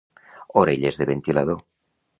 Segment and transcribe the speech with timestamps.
[0.61, 1.63] Orelles de ventilador.